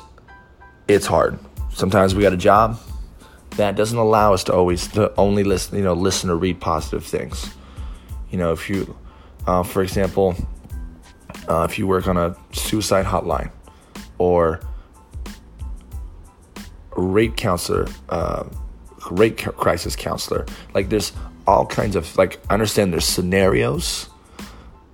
it's 0.88 1.06
hard. 1.06 1.38
Sometimes 1.72 2.14
we 2.14 2.22
got 2.22 2.34
a 2.34 2.36
job 2.36 2.78
that 3.56 3.76
doesn't 3.76 3.96
allow 3.96 4.34
us 4.34 4.44
to 4.44 4.52
always 4.52 4.86
to 4.88 5.12
only 5.16 5.42
listen, 5.42 5.78
you 5.78 5.84
know, 5.84 5.94
listen 5.94 6.28
or 6.28 6.36
read 6.36 6.60
positive 6.60 7.04
things. 7.04 7.54
You 8.30 8.36
know, 8.36 8.52
if 8.52 8.68
you, 8.68 8.94
uh, 9.46 9.62
for 9.62 9.82
example, 9.82 10.36
uh, 11.48 11.66
if 11.68 11.78
you 11.78 11.86
work 11.86 12.06
on 12.06 12.18
a 12.18 12.36
suicide 12.52 13.06
hotline 13.06 13.50
or 14.18 14.60
rape 16.94 17.36
counselor, 17.36 17.86
uh, 18.10 18.44
rape 19.10 19.38
crisis 19.38 19.96
counselor, 19.96 20.44
like 20.74 20.90
there's 20.90 21.12
all 21.46 21.64
kinds 21.64 21.96
of 21.96 22.14
like 22.18 22.38
I 22.50 22.54
understand 22.54 22.92
there's 22.92 23.06
scenarios 23.06 24.10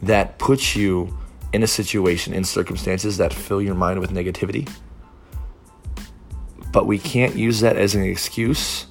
that 0.03 0.39
puts 0.39 0.75
you 0.77 1.17
in 1.53 1.63
a 1.63 1.67
situation 1.67 2.33
in 2.33 2.45
circumstances 2.45 3.17
that 3.17 3.33
fill 3.33 3.61
your 3.61 3.75
mind 3.75 3.99
with 4.01 4.11
negativity 4.11 4.71
but 6.73 6.87
we 6.87 6.99
can't 6.99 7.35
use 7.35 7.61
that 7.61 7.77
as 7.77 7.95
an 7.95 8.03
excuse 8.03 8.87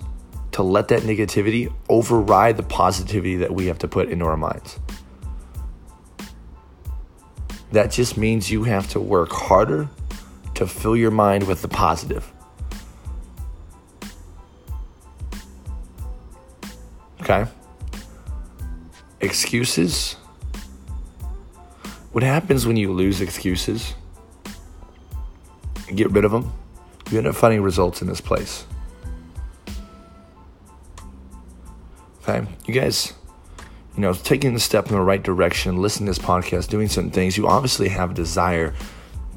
to 0.51 0.61
let 0.63 0.89
that 0.89 1.03
negativity 1.03 1.73
override 1.87 2.57
the 2.57 2.63
positivity 2.63 3.37
that 3.37 3.53
we 3.53 3.67
have 3.67 3.79
to 3.79 3.87
put 3.87 4.09
into 4.09 4.25
our 4.25 4.35
minds 4.35 4.79
That 7.71 7.91
just 7.91 8.17
means 8.17 8.49
you 8.49 8.63
have 8.63 8.89
to 8.89 8.99
work 8.99 9.31
harder 9.31 9.89
to 10.55 10.65
fill 10.65 10.95
your 10.95 11.11
mind 11.11 11.47
with 11.47 11.61
the 11.61 11.67
positive. 11.67 12.31
Okay? 17.21 17.45
Excuses. 19.21 20.15
What 22.11 22.23
happens 22.23 22.65
when 22.65 22.75
you 22.75 22.91
lose 22.91 23.21
excuses? 23.21 23.93
Get 25.93 26.09
rid 26.11 26.25
of 26.25 26.31
them. 26.31 26.51
You 27.11 27.19
end 27.19 27.27
up 27.27 27.35
finding 27.35 27.61
results 27.61 28.01
in 28.01 28.07
this 28.07 28.21
place. 28.21 28.65
Okay? 32.23 32.47
You 32.65 32.73
guys, 32.73 33.13
you 33.95 34.01
know, 34.01 34.13
taking 34.13 34.53
the 34.53 34.59
step 34.59 34.87
in 34.87 34.93
the 34.93 35.01
right 35.01 35.21
direction, 35.21 35.77
listening 35.77 36.11
to 36.11 36.19
this 36.19 36.25
podcast, 36.25 36.69
doing 36.69 36.87
certain 36.87 37.11
things, 37.11 37.37
you 37.37 37.47
obviously 37.47 37.89
have 37.89 38.11
a 38.11 38.13
desire 38.13 38.73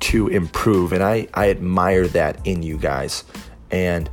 to 0.00 0.28
improve. 0.28 0.92
And 0.92 1.02
I, 1.02 1.28
I 1.34 1.50
admire 1.50 2.06
that 2.08 2.46
in 2.46 2.62
you 2.62 2.78
guys. 2.78 3.24
And 3.70 4.08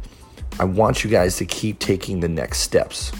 I 0.59 0.65
want 0.65 1.03
you 1.05 1.09
guys 1.09 1.37
to 1.37 1.45
keep 1.45 1.79
taking 1.79 2.19
the 2.19 2.27
next 2.27 2.59
steps 2.59 3.13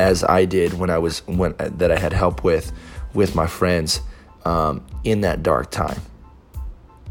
as 0.00 0.24
I 0.24 0.44
did 0.44 0.74
when 0.74 0.90
I 0.90 0.98
was 0.98 1.20
when 1.26 1.54
that 1.58 1.92
I 1.92 1.98
had 1.98 2.12
help 2.12 2.42
with 2.42 2.72
with 3.14 3.36
my 3.36 3.46
friends 3.46 4.00
um, 4.44 4.84
in 5.04 5.22
that 5.22 5.42
dark 5.42 5.70
time. 5.70 6.00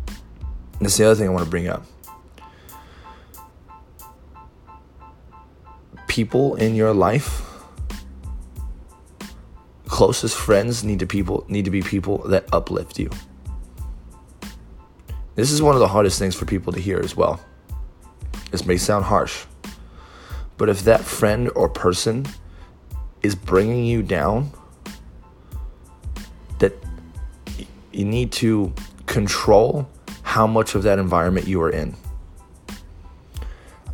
And 0.08 0.88
that's 0.88 0.98
the 0.98 1.06
other 1.06 1.16
thing 1.16 1.28
I 1.28 1.32
want 1.32 1.46
to 1.46 1.50
bring 1.50 1.68
up. 1.68 1.86
People 6.08 6.56
in 6.56 6.76
your 6.76 6.94
life, 6.94 7.42
closest 9.86 10.36
friends 10.36 10.84
need 10.84 11.00
to 11.00 11.06
people 11.06 11.46
need 11.48 11.66
to 11.66 11.72
be 11.72 11.82
people 11.82 12.18
that 12.30 12.46
uplift 12.52 12.98
you. 12.98 13.10
This 15.36 15.52
is 15.52 15.62
one 15.62 15.76
of 15.76 15.80
the 15.80 15.88
hardest 15.88 16.20
things 16.20 16.36
for 16.36 16.46
people 16.46 16.74
to 16.74 16.80
hear 16.80 17.00
as 17.00 17.16
well. 17.16 17.40
This 18.50 18.66
may 18.66 18.78
sound 18.78 19.06
harsh, 19.06 19.46
but 20.58 20.68
if 20.68 20.84
that 20.84 21.02
friend 21.02 21.50
or 21.56 21.70
person 21.70 22.26
is 23.22 23.36
bringing 23.36 23.86
you 23.86 24.02
down, 24.04 24.52
you 27.94 28.06
need 28.06 28.32
to 28.34 28.74
control 29.06 29.90
how 30.24 30.48
much 30.48 30.76
of 30.76 30.84
that 30.84 31.00
environment 31.00 31.48
you 31.48 31.62
are 31.62 31.70
in. 31.70 31.96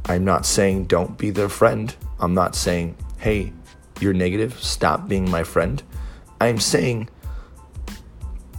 I'm 0.06 0.24
not 0.24 0.46
saying 0.46 0.86
don't 0.86 1.18
be 1.18 1.32
their 1.32 1.50
friend. 1.50 1.94
I'm 2.20 2.34
not 2.34 2.56
saying, 2.56 2.96
hey, 3.18 3.52
you're 4.00 4.14
negative, 4.14 4.58
stop 4.62 5.08
being 5.08 5.30
my 5.30 5.44
friend. 5.44 5.82
I'm 6.40 6.60
saying 6.60 7.10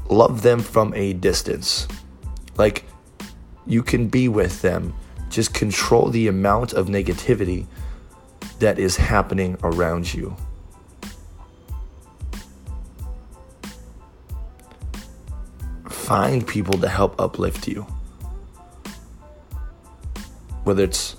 love 0.08 0.42
them 0.42 0.60
from 0.60 0.92
a 0.94 1.12
distance. 1.12 1.86
Like 2.56 2.84
you 3.66 3.82
can 3.82 4.08
be 4.08 4.28
with 4.28 4.62
them, 4.62 4.94
just 5.30 5.54
control 5.54 6.08
the 6.08 6.28
amount 6.28 6.72
of 6.72 6.88
negativity 6.88 7.66
that 8.58 8.78
is 8.78 8.96
happening 8.96 9.56
around 9.62 10.12
you. 10.12 10.36
Find 16.08 16.46
people 16.46 16.78
to 16.78 16.88
help 16.88 17.20
uplift 17.20 17.68
you. 17.68 17.82
Whether 20.64 20.84
it's 20.84 21.16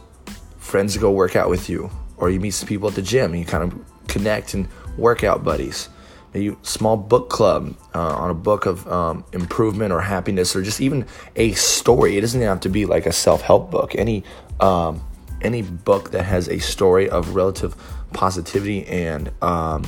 friends 0.58 0.96
to 0.96 1.00
go 1.00 1.12
work 1.12 1.36
out 1.36 1.48
with 1.48 1.69
you, 1.69 1.91
or 2.17 2.31
you 2.31 2.39
meet 2.39 2.51
some 2.51 2.67
people 2.67 2.89
at 2.89 2.96
the 2.96 3.03
gym 3.03 3.31
and 3.31 3.39
you 3.39 3.46
kind 3.46 3.72
of 3.72 3.79
connect 4.08 4.55
and 4.55 4.67
workout 4.98 5.43
buddies. 5.43 5.89
Maybe 6.34 6.55
small 6.63 6.98
book 6.98 7.29
club 7.29 7.75
uh, 7.93 8.15
on 8.15 8.31
a 8.31 8.34
book 8.34 8.65
of 8.65 8.88
um, 8.88 9.24
improvement 9.31 9.93
or 9.93 10.01
happiness, 10.01 10.55
or 10.55 10.63
just 10.63 10.81
even 10.81 11.05
a 11.36 11.51
story. 11.51 12.17
It 12.17 12.22
doesn't 12.22 12.41
have 12.41 12.62
to 12.62 12.69
be 12.69 12.88
like 12.88 13.05
a 13.05 13.13
self 13.13 13.41
help 13.41 13.69
book. 13.69 13.96
Any 13.96 14.24
um, 14.60 15.05
any 15.43 15.62
book 15.62 16.12
that 16.12 16.24
has 16.24 16.50
a 16.50 16.58
story 16.58 17.08
of 17.08 17.36
relative 17.36 17.75
positivity 18.12 18.88
and 18.88 19.31
um, 19.43 19.84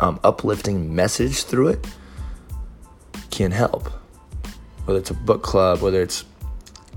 um 0.00 0.20
uplifting 0.22 0.94
message 0.94 1.44
through 1.44 1.68
it 1.68 1.86
can 3.30 3.50
help 3.52 3.90
whether 4.88 5.00
it's 5.00 5.10
a 5.10 5.14
book 5.14 5.42
club, 5.42 5.82
whether 5.82 6.00
it's 6.00 6.24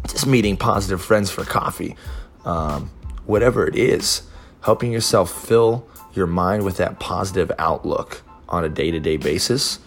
just 0.07 0.25
meeting 0.25 0.55
positive 0.55 1.01
friends 1.01 1.29
for 1.29 1.43
coffee, 1.43 1.97
um, 2.45 2.89
whatever 3.25 3.67
it 3.67 3.75
is, 3.75 4.21
helping 4.61 4.93
yourself 4.93 5.29
fill 5.29 5.85
your 6.13 6.25
mind 6.25 6.63
with 6.63 6.77
that 6.77 7.01
positive 7.01 7.51
outlook 7.59 8.23
on 8.47 8.63
a 8.63 8.69
day 8.69 8.91
to 8.91 8.99
day 9.01 9.17
basis. 9.17 9.79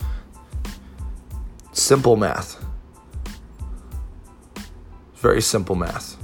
Simple 1.72 2.16
math. 2.16 2.62
Very 5.14 5.40
simple 5.40 5.74
math. 5.74 6.18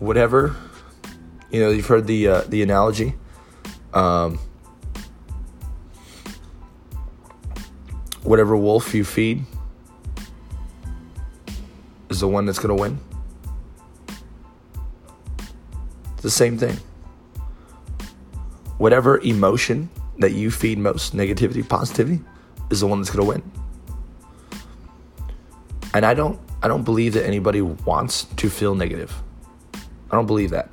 Whatever, 0.00 0.56
you 1.52 1.60
know, 1.60 1.70
you've 1.70 1.86
heard 1.86 2.08
the 2.08 2.26
uh, 2.26 2.40
the 2.48 2.64
analogy. 2.64 3.14
Um, 3.94 4.40
whatever 8.22 8.56
wolf 8.56 8.94
you 8.94 9.04
feed 9.04 9.44
is 12.08 12.20
the 12.20 12.28
one 12.28 12.46
that's 12.46 12.58
going 12.58 12.76
to 12.76 12.80
win. 12.80 12.98
It's 16.14 16.22
the 16.22 16.30
same 16.30 16.58
thing. 16.58 16.76
Whatever 18.78 19.18
emotion 19.20 19.88
that 20.18 20.32
you 20.32 20.50
feed 20.50 20.78
most 20.78 21.14
negativity, 21.14 21.66
positivity, 21.66 22.22
is 22.70 22.80
the 22.80 22.86
one 22.86 23.00
that's 23.00 23.10
going 23.10 23.24
to 23.24 23.28
win. 23.28 23.42
And 25.94 26.04
I 26.04 26.14
don't 26.14 26.38
I 26.62 26.68
don't 26.68 26.84
believe 26.84 27.14
that 27.14 27.24
anybody 27.24 27.62
wants 27.62 28.24
to 28.24 28.50
feel 28.50 28.74
negative. 28.74 29.14
I 29.74 30.16
don't 30.16 30.26
believe 30.26 30.50
that. 30.50 30.70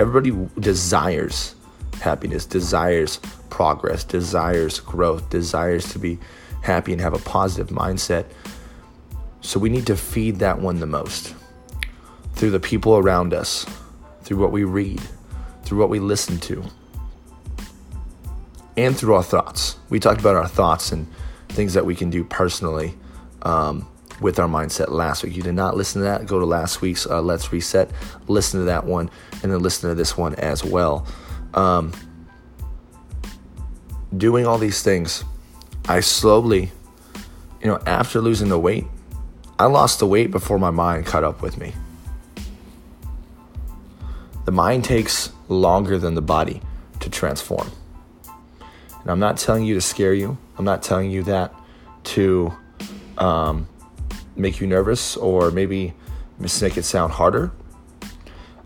Everybody 0.00 0.48
desires 0.58 1.54
happiness, 2.00 2.46
desires 2.46 3.18
progress, 3.50 4.04
desires 4.04 4.80
growth, 4.80 5.28
desires 5.30 5.90
to 5.92 5.98
be 5.98 6.18
happy 6.62 6.92
and 6.92 7.00
have 7.00 7.14
a 7.14 7.18
positive 7.18 7.68
mindset. 7.68 8.26
So 9.40 9.58
we 9.58 9.68
need 9.68 9.86
to 9.86 9.96
feed 9.96 10.40
that 10.40 10.60
one 10.60 10.80
the 10.80 10.86
most 10.86 11.34
through 12.34 12.50
the 12.50 12.60
people 12.60 12.96
around 12.96 13.34
us, 13.34 13.66
through 14.22 14.36
what 14.36 14.52
we 14.52 14.64
read, 14.64 15.00
through 15.64 15.78
what 15.78 15.88
we 15.88 15.98
listen 15.98 16.38
to, 16.38 16.64
and 18.76 18.96
through 18.96 19.14
our 19.14 19.22
thoughts. 19.22 19.76
We 19.90 19.98
talked 19.98 20.20
about 20.20 20.36
our 20.36 20.48
thoughts 20.48 20.92
and 20.92 21.06
things 21.48 21.74
that 21.74 21.84
we 21.84 21.94
can 21.94 22.10
do 22.10 22.22
personally 22.22 22.94
um, 23.42 23.88
with 24.20 24.38
our 24.38 24.48
mindset 24.48 24.90
last 24.90 25.24
week. 25.24 25.34
You 25.34 25.42
did 25.42 25.54
not 25.54 25.76
listen 25.76 26.00
to 26.02 26.04
that, 26.04 26.26
go 26.26 26.38
to 26.38 26.46
last 26.46 26.80
week's 26.80 27.06
uh, 27.06 27.20
Let's 27.20 27.52
Reset, 27.52 27.90
listen 28.28 28.60
to 28.60 28.66
that 28.66 28.84
one, 28.84 29.10
and 29.42 29.52
then 29.52 29.60
listen 29.60 29.88
to 29.88 29.94
this 29.94 30.16
one 30.16 30.34
as 30.36 30.64
well. 30.64 31.06
Um, 31.54 31.92
doing 34.16 34.46
all 34.46 34.58
these 34.58 34.82
things 34.82 35.24
I 35.88 36.00
slowly, 36.00 36.70
you 37.62 37.66
know, 37.66 37.78
after 37.86 38.20
losing 38.20 38.48
the 38.48 38.58
weight, 38.58 38.84
I 39.58 39.66
lost 39.66 39.98
the 39.98 40.06
weight 40.06 40.30
before 40.30 40.58
my 40.58 40.70
mind 40.70 41.06
caught 41.06 41.24
up 41.24 41.42
with 41.42 41.58
me. 41.58 41.72
The 44.44 44.52
mind 44.52 44.84
takes 44.84 45.30
longer 45.48 45.98
than 45.98 46.14
the 46.14 46.22
body 46.22 46.60
to 47.00 47.10
transform. 47.10 47.70
And 49.02 49.10
I'm 49.10 49.18
not 49.18 49.38
telling 49.38 49.64
you 49.64 49.74
to 49.74 49.80
scare 49.80 50.14
you. 50.14 50.36
I'm 50.58 50.64
not 50.64 50.82
telling 50.82 51.10
you 51.10 51.22
that 51.24 51.54
to 52.04 52.52
um, 53.16 53.66
make 54.36 54.60
you 54.60 54.66
nervous 54.66 55.16
or 55.16 55.50
maybe 55.50 55.94
make 56.38 56.76
it 56.76 56.84
sound 56.84 57.12
harder. 57.12 57.50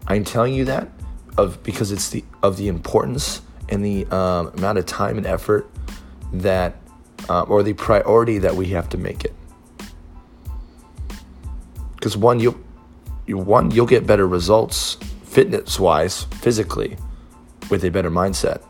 I'm 0.07 0.25
telling 0.25 0.55
you 0.55 0.65
that 0.67 0.89
of 1.37 1.63
because 1.63 1.93
it's 1.93 2.11
the 2.11 2.25
of 2.43 2.57
the 2.57 2.69
importance 2.69 3.43
and 3.69 3.85
the 3.85 4.07
um, 4.07 4.49
amount 4.49 4.79
of 4.79 4.87
time 4.87 5.17
and 5.17 5.27
effort 5.27 5.71
that 6.33 6.77
uh, 7.29 7.43
or 7.43 7.63
the 7.63 7.73
priority 7.73 8.39
that 8.39 8.55
we 8.55 8.67
have 8.67 8.89
to 8.91 8.99
make 8.99 9.25
it. 9.25 9.35
Because 11.95 12.17
one, 12.17 12.41
you, 12.41 12.63
you 13.27 13.39
one 13.39 13.71
you'll 13.71 13.87
get 13.87 14.07
better 14.07 14.27
results 14.27 14.97
fitness 15.23 15.81
wise, 15.81 16.25
physically, 16.25 16.97
with 17.71 17.85
a 17.85 17.91
better 17.91 18.11
mindset. 18.11 18.63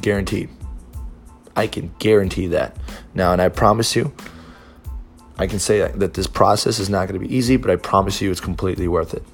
Guaranteed. 0.00 0.48
I 1.56 1.66
can 1.66 1.92
guarantee 1.98 2.46
that. 2.48 2.76
Now, 3.14 3.32
and 3.32 3.42
I 3.42 3.48
promise 3.48 3.96
you, 3.96 4.12
I 5.38 5.46
can 5.46 5.58
say 5.58 5.90
that 5.90 6.14
this 6.14 6.26
process 6.26 6.78
is 6.78 6.88
not 6.88 7.08
going 7.08 7.20
to 7.20 7.26
be 7.26 7.34
easy, 7.34 7.56
but 7.56 7.70
I 7.70 7.76
promise 7.76 8.20
you 8.20 8.30
it's 8.30 8.40
completely 8.40 8.86
worth 8.86 9.14
it. 9.14 9.24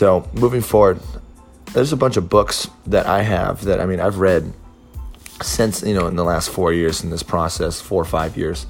So 0.00 0.26
moving 0.32 0.62
forward, 0.62 0.98
there's 1.74 1.92
a 1.92 1.96
bunch 1.98 2.16
of 2.16 2.30
books 2.30 2.70
that 2.86 3.04
I 3.04 3.20
have 3.20 3.66
that 3.66 3.82
I 3.82 3.84
mean 3.84 4.00
I've 4.00 4.16
read 4.16 4.50
since 5.42 5.82
you 5.82 5.92
know 5.92 6.06
in 6.06 6.16
the 6.16 6.24
last 6.24 6.48
four 6.48 6.72
years 6.72 7.04
in 7.04 7.10
this 7.10 7.22
process, 7.22 7.82
four 7.82 8.00
or 8.00 8.06
five 8.06 8.34
years. 8.34 8.64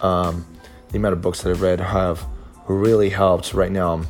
Um, 0.00 0.44
the 0.90 0.96
amount 0.96 1.12
of 1.12 1.22
books 1.22 1.42
that 1.42 1.50
I've 1.50 1.62
read 1.62 1.78
have 1.78 2.26
really 2.66 3.10
helped. 3.10 3.54
Right 3.54 3.70
now, 3.70 3.92
I'm 3.92 4.08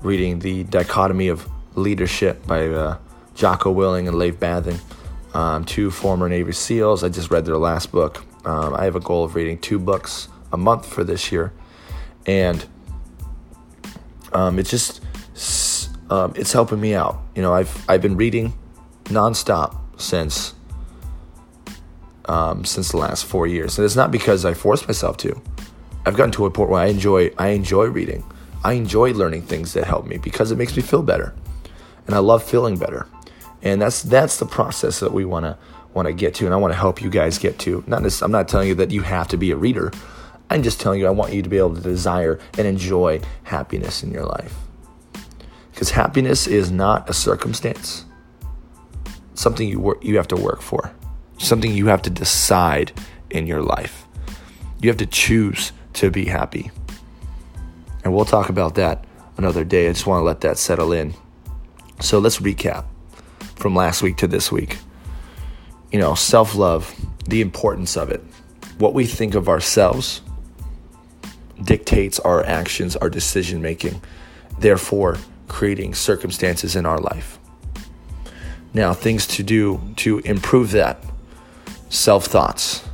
reading 0.00 0.38
the 0.38 0.64
dichotomy 0.64 1.28
of 1.28 1.46
Leadership 1.74 2.46
by 2.46 2.68
uh, 2.68 2.96
Jocko 3.34 3.74
Willink 3.74 4.08
and 4.08 4.16
Leif 4.16 4.40
Babin, 4.40 4.78
um, 5.34 5.66
two 5.66 5.90
former 5.90 6.26
Navy 6.26 6.52
SEALs. 6.52 7.04
I 7.04 7.10
just 7.10 7.30
read 7.30 7.44
their 7.44 7.58
last 7.58 7.92
book. 7.92 8.24
Um, 8.46 8.72
I 8.72 8.84
have 8.84 8.96
a 8.96 9.00
goal 9.00 9.24
of 9.24 9.34
reading 9.34 9.58
two 9.58 9.78
books 9.78 10.28
a 10.54 10.56
month 10.56 10.86
for 10.86 11.04
this 11.04 11.30
year, 11.30 11.52
and 12.24 12.64
um, 14.32 14.58
it's 14.58 14.70
just 14.70 15.02
um, 16.10 16.32
it's 16.36 16.52
helping 16.52 16.80
me 16.80 16.94
out. 16.94 17.20
You 17.34 17.42
know, 17.42 17.52
I've 17.52 17.84
I've 17.88 18.02
been 18.02 18.16
reading 18.16 18.54
nonstop 19.04 19.76
since 20.00 20.54
um, 22.26 22.64
since 22.64 22.90
the 22.90 22.96
last 22.96 23.24
four 23.24 23.46
years, 23.46 23.78
and 23.78 23.84
it's 23.84 23.96
not 23.96 24.10
because 24.10 24.44
I 24.44 24.54
forced 24.54 24.86
myself 24.86 25.16
to. 25.18 25.40
I've 26.06 26.16
gotten 26.16 26.32
to 26.32 26.46
a 26.46 26.50
point 26.50 26.70
where 26.70 26.80
I 26.80 26.86
enjoy 26.86 27.30
I 27.38 27.48
enjoy 27.48 27.86
reading. 27.86 28.24
I 28.64 28.72
enjoy 28.72 29.12
learning 29.12 29.42
things 29.42 29.72
that 29.74 29.84
help 29.84 30.06
me 30.06 30.18
because 30.18 30.50
it 30.50 30.58
makes 30.58 30.76
me 30.76 30.82
feel 30.82 31.02
better, 31.02 31.34
and 32.06 32.14
I 32.14 32.18
love 32.18 32.42
feeling 32.42 32.76
better, 32.76 33.06
and 33.62 33.80
that's 33.80 34.02
that's 34.02 34.38
the 34.38 34.46
process 34.46 35.00
that 35.00 35.12
we 35.12 35.24
want 35.24 35.44
to 35.44 35.56
want 35.94 36.06
to 36.06 36.12
get 36.12 36.34
to, 36.34 36.44
and 36.44 36.54
I 36.54 36.56
want 36.56 36.72
to 36.72 36.78
help 36.78 37.02
you 37.02 37.10
guys 37.10 37.38
get 37.38 37.58
to. 37.60 37.84
Not 37.86 38.02
this, 38.02 38.22
I'm 38.22 38.32
not 38.32 38.48
telling 38.48 38.68
you 38.68 38.74
that 38.76 38.90
you 38.90 39.02
have 39.02 39.28
to 39.28 39.36
be 39.36 39.50
a 39.50 39.56
reader. 39.56 39.92
I'm 40.50 40.62
just 40.62 40.80
telling 40.80 40.98
you 40.98 41.06
I 41.06 41.10
want 41.10 41.34
you 41.34 41.42
to 41.42 41.48
be 41.48 41.58
able 41.58 41.74
to 41.74 41.80
desire 41.80 42.40
and 42.56 42.66
enjoy 42.66 43.20
happiness 43.44 44.02
in 44.02 44.10
your 44.10 44.24
life. 44.24 44.54
Because 45.78 45.92
happiness 45.92 46.48
is 46.48 46.72
not 46.72 47.08
a 47.08 47.12
circumstance. 47.12 48.04
Something 49.34 49.68
you 49.68 49.78
work 49.78 50.04
you 50.04 50.16
have 50.16 50.26
to 50.26 50.36
work 50.36 50.60
for. 50.60 50.92
Something 51.38 51.72
you 51.72 51.86
have 51.86 52.02
to 52.02 52.10
decide 52.10 52.90
in 53.30 53.46
your 53.46 53.62
life. 53.62 54.04
You 54.82 54.90
have 54.90 54.96
to 54.96 55.06
choose 55.06 55.70
to 55.92 56.10
be 56.10 56.24
happy. 56.24 56.72
And 58.02 58.12
we'll 58.12 58.24
talk 58.24 58.48
about 58.48 58.74
that 58.74 59.04
another 59.36 59.62
day. 59.62 59.88
I 59.88 59.92
just 59.92 60.04
want 60.04 60.18
to 60.18 60.24
let 60.24 60.40
that 60.40 60.58
settle 60.58 60.92
in. 60.92 61.14
So 62.00 62.18
let's 62.18 62.40
recap 62.40 62.84
from 63.54 63.76
last 63.76 64.02
week 64.02 64.16
to 64.16 64.26
this 64.26 64.50
week 64.50 64.78
you 65.92 66.00
know, 66.00 66.16
self 66.16 66.56
love, 66.56 66.92
the 67.28 67.40
importance 67.40 67.96
of 67.96 68.10
it. 68.10 68.20
What 68.78 68.94
we 68.94 69.06
think 69.06 69.36
of 69.36 69.48
ourselves 69.48 70.22
dictates 71.62 72.18
our 72.18 72.44
actions, 72.44 72.96
our 72.96 73.08
decision 73.08 73.62
making, 73.62 74.02
therefore, 74.58 75.18
creating 75.48 75.94
circumstances 75.94 76.76
in 76.76 76.86
our 76.86 76.98
life. 76.98 77.38
Now, 78.74 78.92
things 78.92 79.26
to 79.28 79.42
do 79.42 79.80
to 79.96 80.18
improve 80.20 80.70
that 80.72 81.02
self 81.88 82.26
thoughts, 82.26 82.86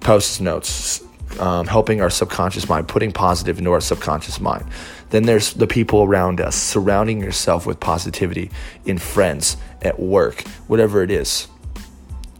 post 0.00 0.40
notes, 0.40 1.02
um, 1.38 1.66
helping 1.66 2.00
our 2.00 2.10
subconscious 2.10 2.68
mind, 2.68 2.88
putting 2.88 3.12
positive 3.12 3.58
into 3.58 3.70
our 3.72 3.80
subconscious 3.80 4.40
mind. 4.40 4.64
Then 5.10 5.24
there's 5.24 5.52
the 5.52 5.66
people 5.66 6.02
around 6.02 6.40
us, 6.40 6.56
surrounding 6.56 7.20
yourself 7.20 7.66
with 7.66 7.78
positivity 7.80 8.50
in 8.84 8.98
friends, 8.98 9.56
at 9.82 9.98
work, 10.00 10.42
whatever 10.66 11.02
it 11.02 11.10
is. 11.10 11.48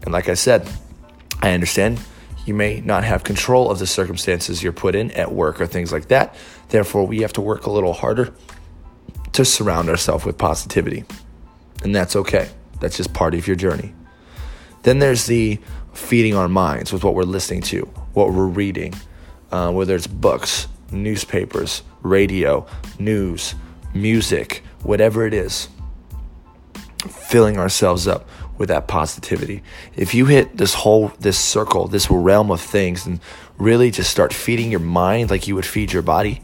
And 0.02 0.12
like 0.12 0.28
I 0.28 0.34
said, 0.34 0.68
I 1.40 1.52
understand 1.52 2.00
you 2.46 2.54
may 2.54 2.80
not 2.80 3.04
have 3.04 3.24
control 3.24 3.70
of 3.70 3.78
the 3.78 3.86
circumstances 3.86 4.62
you're 4.62 4.72
put 4.72 4.94
in 4.94 5.10
at 5.12 5.32
work 5.32 5.60
or 5.60 5.66
things 5.66 5.92
like 5.92 6.08
that. 6.08 6.34
Therefore, 6.68 7.06
we 7.06 7.20
have 7.20 7.32
to 7.34 7.40
work 7.40 7.66
a 7.66 7.70
little 7.70 7.92
harder 7.92 8.34
to 9.32 9.44
surround 9.44 9.88
ourselves 9.88 10.24
with 10.24 10.38
positivity. 10.38 11.04
And 11.82 11.94
that's 11.94 12.16
okay. 12.16 12.50
That's 12.80 12.96
just 12.96 13.14
part 13.14 13.34
of 13.34 13.46
your 13.46 13.56
journey. 13.56 13.94
Then 14.82 14.98
there's 14.98 15.26
the 15.26 15.58
feeding 15.92 16.34
our 16.34 16.48
minds 16.48 16.92
with 16.92 17.04
what 17.04 17.14
we're 17.14 17.22
listening 17.22 17.62
to, 17.62 17.82
what 18.12 18.32
we're 18.32 18.46
reading, 18.46 18.94
uh, 19.50 19.70
whether 19.72 19.94
it's 19.94 20.06
books, 20.06 20.68
newspapers, 20.90 21.82
radio, 22.02 22.66
news, 22.98 23.54
music, 23.94 24.62
whatever 24.82 25.26
it 25.26 25.34
is. 25.34 25.68
Filling 27.08 27.58
ourselves 27.58 28.06
up 28.06 28.28
with 28.58 28.68
that 28.68 28.86
positivity. 28.86 29.62
If 29.96 30.14
you 30.14 30.26
hit 30.26 30.56
this 30.56 30.74
whole 30.74 31.08
this 31.18 31.38
circle, 31.38 31.88
this 31.88 32.10
realm 32.10 32.50
of 32.50 32.60
things 32.60 33.06
and 33.06 33.20
really 33.58 33.90
just 33.90 34.10
start 34.10 34.32
feeding 34.32 34.70
your 34.70 34.80
mind 34.80 35.30
like 35.30 35.48
you 35.48 35.54
would 35.54 35.66
feed 35.66 35.92
your 35.92 36.02
body, 36.02 36.42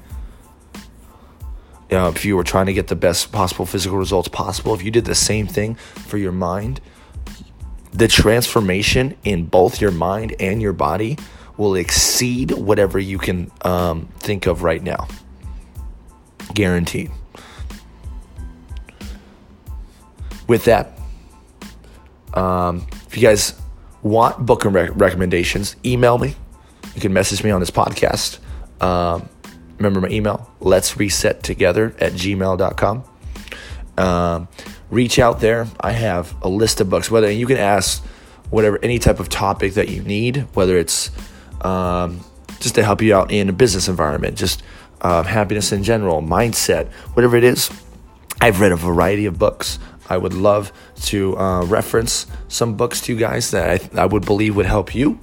know, 1.96 2.08
if 2.08 2.24
you 2.24 2.36
were 2.36 2.44
trying 2.44 2.66
to 2.66 2.72
get 2.72 2.88
the 2.88 2.96
best 2.96 3.32
possible 3.32 3.64
physical 3.64 3.96
results 3.96 4.28
possible, 4.28 4.74
if 4.74 4.82
you 4.82 4.90
did 4.90 5.06
the 5.06 5.14
same 5.14 5.46
thing 5.46 5.74
for 5.74 6.18
your 6.18 6.32
mind, 6.32 6.80
the 7.92 8.08
transformation 8.08 9.16
in 9.24 9.46
both 9.46 9.80
your 9.80 9.90
mind 9.90 10.34
and 10.38 10.60
your 10.60 10.72
body 10.72 11.16
will 11.56 11.74
exceed 11.74 12.52
whatever 12.52 12.98
you 12.98 13.18
can 13.18 13.50
um, 13.62 14.06
think 14.18 14.46
of 14.46 14.62
right 14.62 14.82
now. 14.82 15.08
Guaranteed. 16.54 17.10
With 20.46 20.64
that, 20.64 20.98
um, 22.34 22.86
if 23.06 23.16
you 23.16 23.22
guys 23.22 23.60
want 24.02 24.44
book 24.46 24.64
rec- 24.64 24.90
recommendations, 24.94 25.76
email 25.84 26.18
me. 26.18 26.34
You 26.94 27.00
can 27.00 27.12
message 27.12 27.42
me 27.44 27.50
on 27.50 27.60
this 27.60 27.70
podcast. 27.70 28.38
Um, 28.82 29.28
remember 29.78 30.00
my 30.00 30.08
email, 30.08 30.50
let's 30.60 30.96
reset 30.96 31.42
together 31.42 31.94
at 31.98 32.12
gmail.com. 32.12 33.04
Um, 33.96 34.48
reach 34.90 35.18
out 35.18 35.40
there. 35.40 35.66
I 35.80 35.92
have 35.92 36.34
a 36.42 36.48
list 36.48 36.80
of 36.80 36.90
books, 36.90 37.10
whether 37.10 37.30
you 37.30 37.46
can 37.46 37.56
ask 37.56 38.04
whatever, 38.50 38.78
any 38.82 38.98
type 38.98 39.20
of 39.20 39.28
topic 39.28 39.74
that 39.74 39.88
you 39.88 40.02
need, 40.02 40.46
whether 40.54 40.76
it's 40.76 41.10
um, 41.60 42.20
just 42.60 42.74
to 42.76 42.82
help 42.82 43.02
you 43.02 43.14
out 43.14 43.30
in 43.30 43.48
a 43.48 43.52
business 43.52 43.88
environment, 43.88 44.36
just 44.36 44.62
uh, 45.00 45.22
happiness 45.22 45.72
in 45.72 45.82
general, 45.82 46.22
mindset, 46.22 46.88
whatever 47.14 47.36
it 47.36 47.44
is. 47.44 47.70
I've 48.40 48.60
read 48.60 48.72
a 48.72 48.76
variety 48.76 49.26
of 49.26 49.38
books. 49.38 49.78
I 50.08 50.16
would 50.16 50.32
love 50.32 50.72
to 51.06 51.36
uh, 51.36 51.64
reference 51.64 52.26
some 52.48 52.76
books 52.76 53.00
to 53.02 53.12
you 53.12 53.18
guys 53.18 53.50
that 53.50 53.92
I, 53.94 54.02
I 54.02 54.06
would 54.06 54.24
believe 54.24 54.56
would 54.56 54.66
help 54.66 54.94
you. 54.94 55.20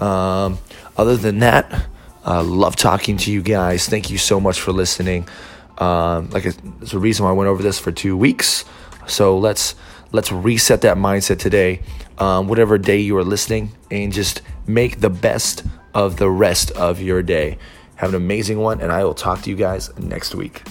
Um, 0.00 0.58
other 0.96 1.16
than 1.16 1.38
that, 1.40 1.86
uh, 2.26 2.42
love 2.42 2.76
talking 2.76 3.16
to 3.18 3.32
you 3.32 3.42
guys. 3.42 3.88
Thank 3.88 4.10
you 4.10 4.18
so 4.18 4.40
much 4.40 4.60
for 4.60 4.72
listening. 4.72 5.28
Um, 5.78 6.30
like 6.30 6.44
there's 6.44 6.94
a 6.94 6.98
reason 6.98 7.24
why 7.24 7.30
I 7.30 7.34
went 7.34 7.48
over 7.48 7.62
this 7.62 7.78
for 7.78 7.92
two 7.92 8.16
weeks. 8.16 8.64
So 9.06 9.38
let's 9.38 9.74
let's 10.12 10.30
reset 10.32 10.82
that 10.82 10.96
mindset 10.96 11.38
today. 11.38 11.82
Um, 12.18 12.48
whatever 12.48 12.78
day 12.78 13.00
you 13.00 13.16
are 13.16 13.24
listening, 13.24 13.72
and 13.90 14.12
just 14.12 14.40
make 14.66 15.00
the 15.00 15.10
best 15.10 15.64
of 15.94 16.16
the 16.16 16.30
rest 16.30 16.70
of 16.72 17.00
your 17.00 17.22
day. 17.22 17.58
Have 17.96 18.10
an 18.10 18.16
amazing 18.16 18.58
one, 18.58 18.80
and 18.80 18.92
I 18.92 19.04
will 19.04 19.14
talk 19.14 19.42
to 19.42 19.50
you 19.50 19.56
guys 19.56 19.96
next 19.98 20.34
week. 20.34 20.62